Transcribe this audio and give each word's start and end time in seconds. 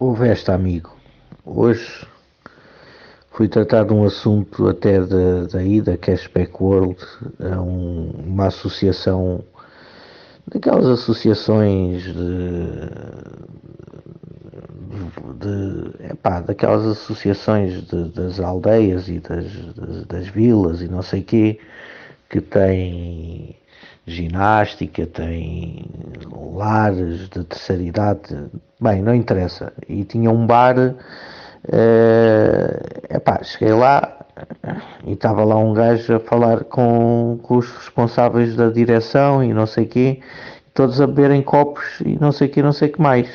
Houve 0.00 0.28
esta, 0.28 0.54
amigo. 0.54 0.96
Hoje 1.44 2.06
fui 3.32 3.48
tratar 3.48 3.82
de 3.84 3.92
um 3.92 4.04
assunto 4.04 4.68
até 4.68 5.00
daí, 5.50 5.80
da 5.80 5.96
Cashback 5.96 6.52
World, 6.62 6.96
é 7.40 7.56
um, 7.58 8.10
uma 8.24 8.46
associação, 8.46 9.42
daquelas 10.46 10.86
associações 10.86 12.04
de, 12.04 12.14
de 15.40 16.12
epá, 16.12 16.42
daquelas 16.42 16.86
associações 16.86 17.82
de, 17.88 18.04
das 18.10 18.38
aldeias 18.38 19.08
e 19.08 19.18
das, 19.18 19.52
das, 19.74 20.04
das 20.06 20.28
vilas 20.28 20.80
e 20.80 20.86
não 20.86 21.02
sei 21.02 21.24
quê, 21.24 21.58
que 22.30 22.40
têm 22.40 23.56
ginástica, 24.08 25.06
tem 25.06 25.84
lares 26.54 27.28
de 27.28 27.44
terceira 27.44 27.82
idade, 27.82 28.36
bem, 28.80 29.02
não 29.02 29.14
interessa. 29.14 29.72
E 29.88 30.04
tinha 30.04 30.30
um 30.30 30.46
bar, 30.46 30.76
é 31.70 33.16
epá, 33.16 33.42
cheguei 33.42 33.74
lá 33.74 34.18
e 35.04 35.12
estava 35.12 35.44
lá 35.44 35.56
um 35.56 35.72
gajo 35.72 36.16
a 36.16 36.20
falar 36.20 36.64
com, 36.64 37.38
com 37.42 37.56
os 37.56 37.70
responsáveis 37.72 38.54
da 38.56 38.68
direção 38.68 39.42
e 39.42 39.52
não 39.52 39.66
sei 39.66 39.86
quê, 39.86 40.20
todos 40.74 41.00
a 41.00 41.06
beberem 41.06 41.42
copos 41.42 42.00
e 42.04 42.18
não 42.20 42.32
sei 42.32 42.48
quê, 42.48 42.62
não 42.62 42.72
sei 42.72 42.88
que 42.88 43.00
mais. 43.00 43.28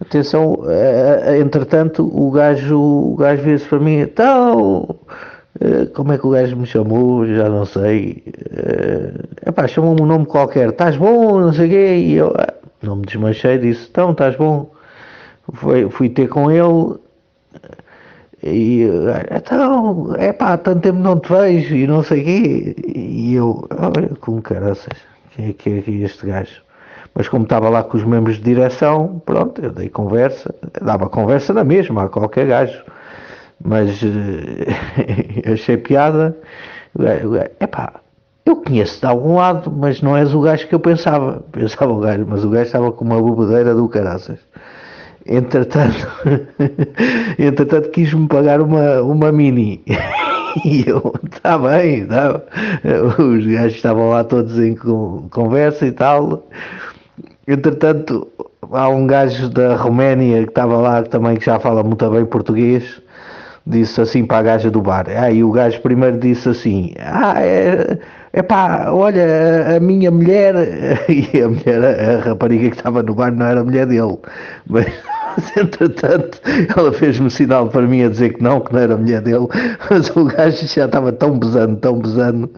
Atenção, 0.00 0.62
eh, 0.68 1.38
entretanto, 1.40 2.04
o 2.04 2.30
gajo, 2.30 2.78
o 2.78 3.16
gajo 3.16 3.42
veio-se 3.42 3.66
para 3.66 3.80
mim, 3.80 3.98
então 3.98 4.96
eh, 5.10 5.27
como 5.94 6.12
é 6.12 6.18
que 6.18 6.26
o 6.26 6.30
gajo 6.30 6.56
me 6.56 6.66
chamou? 6.66 7.26
Já 7.26 7.48
não 7.48 7.66
sei. 7.66 8.22
Uh, 8.50 9.48
epá, 9.48 9.66
chamou-me 9.66 10.02
um 10.02 10.06
nome 10.06 10.26
qualquer. 10.26 10.68
Estás 10.70 10.96
bom? 10.96 11.40
Não 11.40 11.52
sei 11.52 11.66
o 11.66 11.70
quê. 11.70 11.96
E 11.96 12.14
eu 12.14 12.28
uh, 12.28 12.68
não 12.82 12.96
me 12.96 13.06
desmanchei. 13.06 13.58
Disse: 13.58 13.88
Então, 13.90 14.12
estás 14.12 14.36
bom? 14.36 14.70
Foi, 15.54 15.88
fui 15.90 16.08
ter 16.08 16.28
com 16.28 16.50
ele. 16.50 16.98
E 18.42 18.86
então, 19.34 20.14
é 20.16 20.32
pá, 20.32 20.56
tanto 20.56 20.82
tempo 20.82 20.98
não 20.98 21.18
te 21.18 21.32
vejo 21.32 21.74
e 21.74 21.86
não 21.88 22.04
sei 22.04 22.22
o 22.22 22.24
quê. 22.24 22.76
E 22.94 23.34
eu, 23.34 23.68
olha, 23.76 24.10
com 24.20 24.40
caraças, 24.40 24.96
quem 25.34 25.48
é 25.48 25.52
que 25.52 25.70
é 25.70 25.90
este 26.04 26.26
gajo? 26.26 26.62
Mas 27.14 27.28
como 27.28 27.42
estava 27.42 27.68
lá 27.68 27.82
com 27.82 27.96
os 27.96 28.04
membros 28.04 28.36
de 28.36 28.44
direção, 28.44 29.20
pronto, 29.26 29.60
eu 29.60 29.72
dei 29.72 29.88
conversa, 29.88 30.54
dava 30.80 31.08
conversa 31.08 31.52
na 31.52 31.64
mesma 31.64 32.04
a 32.04 32.08
qualquer 32.08 32.46
gajo 32.46 32.80
mas 33.64 34.00
uh, 34.02 35.52
achei 35.52 35.76
piada. 35.76 36.36
Epá, 37.60 38.00
eu 38.44 38.56
conheço 38.56 39.00
de 39.00 39.06
algum 39.06 39.36
lado, 39.36 39.70
mas 39.70 40.00
não 40.00 40.16
és 40.16 40.34
o 40.34 40.40
gajo 40.40 40.66
que 40.66 40.74
eu 40.74 40.80
pensava. 40.80 41.42
Pensava 41.52 41.92
o 41.92 42.00
gajo, 42.00 42.26
mas 42.26 42.44
o 42.44 42.50
gajo 42.50 42.66
estava 42.66 42.92
com 42.92 43.04
uma 43.04 43.20
bobedeira 43.20 43.74
do 43.74 43.88
caraças. 43.88 44.38
Entretanto, 45.26 46.08
entretanto 47.38 47.90
quis-me 47.90 48.26
pagar 48.28 48.60
uma, 48.60 49.02
uma 49.02 49.30
mini. 49.30 49.82
E 50.64 50.88
eu, 50.88 51.12
está 51.30 51.58
bem, 51.58 52.06
tá. 52.06 52.40
os 53.18 53.46
gajos 53.46 53.76
estavam 53.76 54.08
lá 54.08 54.24
todos 54.24 54.58
em 54.58 54.74
conversa 55.30 55.86
e 55.86 55.92
tal. 55.92 56.48
Entretanto, 57.46 58.26
há 58.72 58.88
um 58.88 59.06
gajo 59.06 59.50
da 59.50 59.76
Roménia 59.76 60.42
que 60.44 60.48
estava 60.48 60.78
lá 60.78 61.02
também 61.02 61.36
que 61.36 61.44
já 61.44 61.60
fala 61.60 61.82
muito 61.82 62.08
bem 62.10 62.24
português 62.24 63.02
disse 63.68 64.00
assim 64.00 64.24
para 64.24 64.38
a 64.38 64.42
gaja 64.42 64.70
do 64.70 64.80
bar. 64.80 65.06
Aí 65.08 65.44
o 65.44 65.52
gajo 65.52 65.80
primeiro 65.82 66.18
disse 66.18 66.48
assim: 66.48 66.92
Ah, 66.98 67.34
é, 67.38 67.98
é 68.32 68.42
pá, 68.42 68.90
olha, 68.90 69.76
a 69.76 69.80
minha 69.80 70.10
mulher. 70.10 70.54
E 71.08 71.42
a 71.42 71.48
mulher, 71.48 71.84
a 71.84 72.20
rapariga 72.20 72.70
que 72.70 72.76
estava 72.76 73.02
no 73.02 73.14
bar 73.14 73.32
não 73.32 73.46
era 73.46 73.60
a 73.60 73.64
mulher 73.64 73.86
dele. 73.86 74.18
Mas, 74.68 75.56
entretanto, 75.56 76.40
ela 76.76 76.92
fez-me 76.92 77.30
sinal 77.30 77.68
para 77.68 77.82
mim 77.82 78.02
a 78.02 78.08
dizer 78.08 78.34
que 78.34 78.42
não, 78.42 78.60
que 78.60 78.72
não 78.72 78.80
era 78.80 78.94
a 78.94 78.96
mulher 78.96 79.20
dele. 79.20 79.46
Mas 79.90 80.08
o 80.16 80.24
gajo 80.24 80.66
já 80.66 80.86
estava 80.86 81.12
tão 81.12 81.38
pesando, 81.38 81.76
tão 81.76 82.00
pesando. 82.00 82.50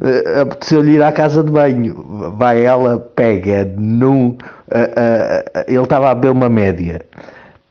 Uh, 0.00 0.40
apeteceu-lhe 0.42 0.92
ir 0.92 1.02
à 1.02 1.12
casa 1.12 1.42
de 1.42 1.50
banho. 1.50 2.32
Vai 2.36 2.64
ela, 2.64 2.98
pega 2.98 3.70
num. 3.76 4.28
Uh, 4.28 4.36
uh, 4.36 5.64
ele 5.68 5.82
estava 5.82 6.10
a 6.10 6.14
beber 6.14 6.30
uma 6.30 6.48
média 6.48 7.00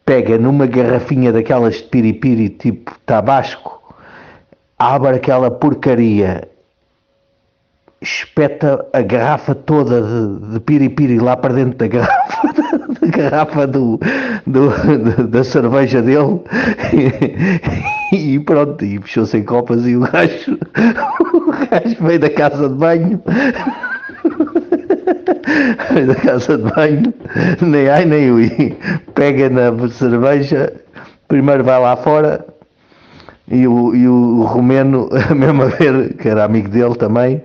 pega 0.06 0.38
numa 0.38 0.66
garrafinha 0.66 1.31
daquelas 1.31 1.75
de 1.75 1.84
piripiri 1.84 2.50
tipo 2.50 2.91
tabasco, 3.06 3.81
abre 4.78 5.16
aquela 5.16 5.50
porcaria, 5.50 6.47
espeta 8.02 8.86
a 8.91 9.02
garrafa 9.02 9.56
toda 9.56 10.02
de, 10.02 10.53
de 10.53 10.59
piripiri 10.59 11.19
lá 11.19 11.38
para 11.38 11.53
dentro 11.53 11.78
da 11.78 11.88
garrafa, 11.88 12.53
da, 13.00 13.08
garrafa 13.08 13.68
do, 13.68 14.00
do, 14.46 15.28
da 15.28 15.44
cerveja 15.44 16.02
dele 16.02 16.41
e, 18.12 18.40
pronto, 18.40 18.84
e 18.84 19.00
fechou-se 19.02 19.38
em 19.38 19.44
copas 19.44 19.85
e 19.88 19.96
o 19.96 20.02
gajo, 20.02 20.59
o 21.34 21.52
gajo 21.52 21.96
veio 22.02 22.20
da 22.20 22.30
casa 22.30 22.68
de 22.68 22.75
banho 22.75 23.22
da 26.08 26.16
casa 26.16 26.58
de 26.58 26.72
banho, 26.72 27.14
nem 27.62 27.90
ai 27.90 28.06
nem 28.06 28.31
ui, 28.31 28.78
pega 29.16 29.50
na 29.50 29.90
cerveja, 29.90 30.74
primeiro 31.28 31.64
vai 31.64 31.80
lá 31.80 31.96
fora 31.96 32.46
e 33.49 33.67
o, 33.67 33.93
e 33.95 34.07
o 34.07 34.43
romeno, 34.43 35.09
mesmo 35.35 35.63
a 35.63 35.65
ver, 35.65 36.13
que 36.13 36.29
era 36.29 36.45
amigo 36.45 36.69
dele 36.69 36.95
também, 36.95 37.43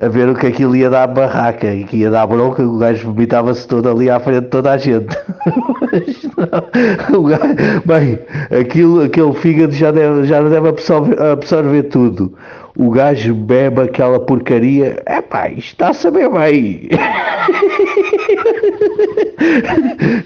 a 0.00 0.08
ver 0.08 0.28
o 0.28 0.34
que 0.34 0.46
aquilo 0.46 0.74
ia 0.74 0.90
dar 0.90 1.06
barraca 1.06 1.72
e 1.72 1.84
que 1.84 1.98
ia 1.98 2.10
dar 2.10 2.26
bronca, 2.26 2.62
o 2.62 2.78
gajo 2.78 3.12
vomitava-se 3.12 3.66
todo 3.68 3.88
ali 3.88 4.10
à 4.10 4.18
frente 4.18 4.44
de 4.44 4.48
toda 4.48 4.72
a 4.72 4.78
gente. 4.78 5.16
o 7.14 7.22
gajo, 7.22 7.82
bem, 7.84 8.18
aquilo, 8.58 9.02
aquele 9.02 9.32
fígado 9.34 9.72
já 9.72 9.90
deve, 9.90 10.24
já 10.24 10.42
deve 10.42 10.68
absorver, 10.68 11.20
absorver 11.22 11.84
tudo 11.84 12.34
o 12.80 12.90
gajo 12.90 13.34
bebe 13.34 13.82
aquela 13.82 14.18
porcaria. 14.18 15.02
É 15.04 15.20
pá, 15.20 15.48
isto 15.48 15.72
está 15.72 15.88
a 15.90 15.94
saber 15.94 16.30
bem. 16.30 16.88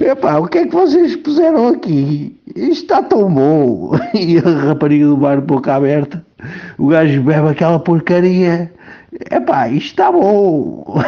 É 0.01 0.39
o 0.39 0.49
que 0.49 0.59
é 0.59 0.67
que 0.67 0.73
vocês 0.73 1.15
puseram 1.17 1.69
aqui? 1.69 2.37
Está 2.55 3.03
tão 3.03 3.33
bom. 3.33 3.93
E 4.15 4.39
a 4.39 4.69
rapariga 4.69 5.07
do 5.07 5.17
bar, 5.17 5.41
boca 5.41 5.75
aberta, 5.75 6.25
o 6.79 6.89
gajo 6.89 7.23
bebe 7.23 7.49
aquela 7.49 7.79
porcaria. 7.79 8.73
Epá, 9.31 9.69
isto 9.69 9.91
está 9.91 10.11
bom. 10.11 10.85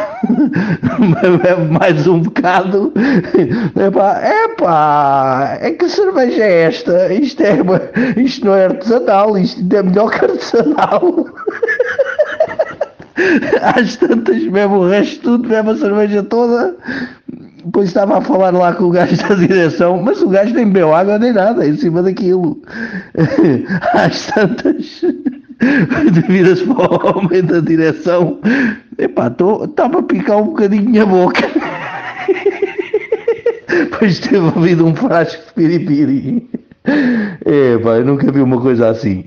Bebe 1.43 1.71
mais 1.71 2.07
um 2.07 2.19
bocado. 2.21 2.93
Epá, 3.75 4.21
epá, 4.23 5.57
é 5.59 5.71
que 5.71 5.89
cerveja 5.89 6.43
é 6.43 6.61
esta? 6.63 7.13
Isto, 7.13 7.43
é, 7.43 7.57
isto 8.17 8.45
não 8.45 8.55
é 8.55 8.65
artesanal, 8.65 9.37
isto 9.37 9.75
é 9.75 9.83
melhor 9.83 10.09
que 10.11 10.23
artesanal. 10.23 11.25
Às 13.61 13.97
tantas 13.97 14.47
bebe 14.47 14.73
o 14.73 14.87
resto 14.87 15.21
tudo, 15.21 15.49
bebe 15.49 15.71
a 15.71 15.75
cerveja 15.75 16.23
toda. 16.23 16.77
Depois 17.77 17.89
estava 17.89 18.17
a 18.17 18.21
falar 18.21 18.51
lá 18.55 18.73
com 18.73 18.85
o 18.85 18.89
gajo 18.89 19.15
da 19.17 19.35
direção, 19.35 20.01
mas 20.01 20.19
o 20.23 20.29
gajo 20.29 20.51
nem 20.51 20.65
bebeu 20.65 20.95
água 20.95 21.19
nem 21.19 21.31
nada 21.31 21.63
em 21.63 21.77
cima 21.77 22.01
daquilo. 22.01 22.59
Às 23.93 24.25
tantas. 24.25 25.03
devidas 26.11 26.59
para 26.63 26.91
o 26.91 27.19
homem 27.19 27.43
da 27.43 27.59
direção, 27.59 28.39
epá, 28.97 29.27
estava 29.27 29.99
a 29.99 30.01
picar 30.01 30.37
um 30.37 30.45
bocadinho 30.45 31.03
a 31.03 31.05
boca. 31.05 31.41
Depois 33.69 34.21
teve 34.21 34.37
ouvido 34.37 34.83
um 34.83 34.95
frasco 34.95 35.43
de 35.45 35.53
piripiri. 35.53 36.49
Epá, 37.45 37.97
eu 37.97 38.05
nunca 38.05 38.31
vi 38.31 38.41
uma 38.41 38.59
coisa 38.59 38.89
assim. 38.89 39.23